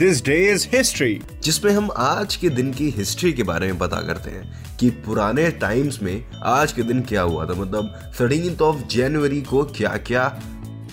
[0.00, 3.96] This day is history जिसमें हम आज के दिन की हिस्ट्री के बारे में पता
[4.00, 8.86] करते हैं कि पुराने टाइम्स में आज के दिन क्या हुआ था। मतलब थर्टीन ऑफ़
[8.86, 10.28] जनवरी को क्या क्या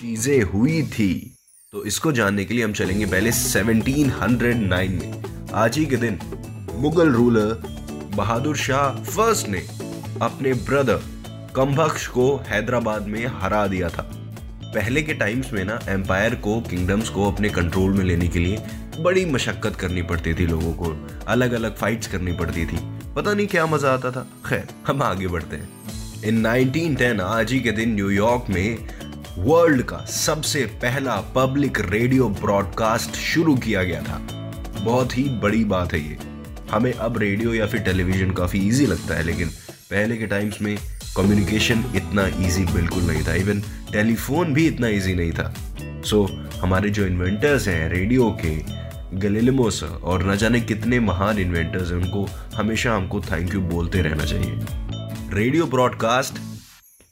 [0.00, 1.36] चीज़ें हुई थी।
[1.72, 6.18] तो इसको जानने के लिए हम चलेंगे पहले 1709 में। आज ही के दिन
[6.74, 7.62] मुगल रूलर
[8.14, 9.66] बहादुर शाह फ़र्स्ट ने
[10.22, 11.02] अपने ब्रदर
[11.56, 14.17] कम्बख्श को हैदराबाद में हरा दिया था।
[14.74, 18.58] पहले के टाइम्स में ना एम्पायर को किंगडम्स को अपने कंट्रोल में लेने के लिए
[19.00, 22.78] बड़ी मशक्कत करनी पड़ती थी लोगों को अलग अलग फाइट्स करनी पड़ती थी।
[23.16, 25.68] पता नहीं क्या मज़ा आता था। खैर, हम आगे बढ़ते हैं।
[26.24, 28.88] इन 1910 आज ही के दिन न्यूयॉर्क में
[29.38, 34.18] वर्ल्ड का सबसे पहला पब्लिक रेडियो ब्रॉडकास्ट शुरू किया गया था।
[34.80, 36.18] बहुत ही बड़ी बात है ये।
[36.70, 39.48] हमें अब रेडियो या फिर टेलीविज़न काफ़ी इजी लगता है, लेकिन
[39.90, 40.78] पहले के टाइम्स में
[41.18, 43.34] कम्युनिकेशन इतना इजी बिल्कुल नहीं था.
[43.34, 43.60] इवन
[43.92, 45.54] टेलीफोन भी इतना इजी नहीं था.
[46.04, 48.78] सो so, हमारे जो इन्वेंटर्स हैं रेडियो के
[49.16, 54.24] गलेलिमोस और न जाने कितने महान इन्वेंटर्स हैं उनको हमेशा हमको थैंक यू बोलते रहना
[54.24, 54.58] चाहिए.
[55.32, 56.38] रेडियो ब्रॉडकास्ट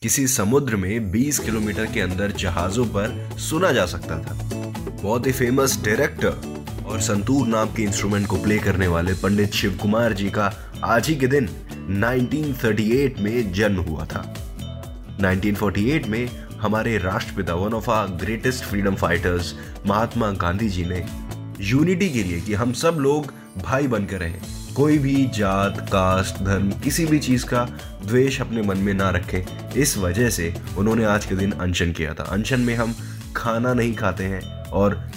[0.03, 4.39] किसी समुद्र में 20 किलोमीटर के अंदर जहाजों पर सुना जा सकता था.
[5.03, 9.79] बहुत ही फ़ेमस डायरेक्टर और संतूर नाम के इंस्ट्रूमेंट को प्ले करने वाले पंडित शिव
[9.83, 10.53] कुमार जी का
[10.85, 11.49] आज ही के दिन
[11.89, 14.35] 1938 में जन्म हुआ था।
[15.21, 19.55] 1948 में हमारे राष्ट्रपिता one of our greatest freedom fighters
[19.87, 21.07] Mahatma Gandhi ji ने
[21.61, 24.41] यूनिटी के लिए कि हम सब लोग भाई बनकर रहें।
[24.77, 27.65] कोई भी जात, कास्ट, धर्म, किसी भी चीज़ का
[28.07, 32.15] द्वेष अपने मन में ना रखें। इस वजह से उन्होंने आज के दिन अनशन किया
[32.15, 32.95] था। अनशन में हम
[33.37, 35.11] खाना नहीं खाते हैं और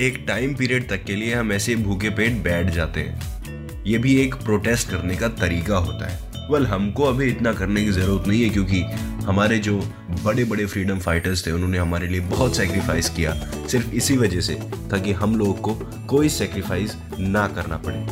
[0.00, 3.39] एक टाइम पीरियड तक के लिए हम ऐसे भूखे पेट बैठ जाते हैं।
[3.86, 7.84] ये भी एक प्रोटेस्ट करने का तरीका होता है। वेल well, हमको अभी इतना करने
[7.84, 8.80] की ज़रूरत नहीं है क्योंकि
[9.24, 9.92] हमारे जो
[10.24, 14.54] बड़े बड़े फ्रीडम फाइटर्स थे उन्होंने हमारे लिए बहुत सेक्रीफाइस किया सिर्फ़ इसी वजह से
[14.90, 15.74] ताकि हम लोग को
[16.08, 18.06] कोई सेक्रीफाइस ना करना पड़े।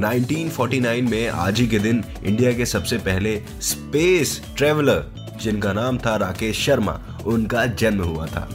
[0.00, 6.16] 1949 में आज ही के दिन इंडिया के सबसे पहले स्पेस ट्रेवलर जिनका नाम था
[6.16, 8.48] राकेश शर्मा उनका जन्म हुआ था।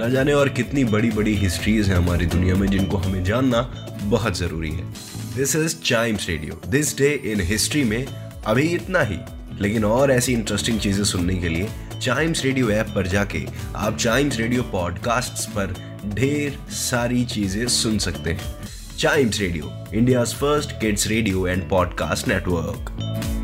[0.00, 3.60] न जाने और कितनी बड़ी बड़ी हिस्ट्रीज हैं हमारी दुनिया में जिनको हमें जानना
[4.02, 8.06] बहुत ज़रूरी है। This is chimes radio this day in history में
[8.46, 9.18] अभी इतना ही।
[9.60, 11.68] लेकिन और ऐसी इंटरेस्टिंग चीज़ें सुनने के लिए
[12.02, 13.44] चाइम्स रेडियो ऐप पर जाके
[13.76, 15.74] आप चाइम्स रेडियो पॉडकास्ट पर
[16.14, 18.54] ढेर सारी चीज़ें सुन सकते हैं।
[18.98, 23.37] Chimes radio India first kids radio and podcast network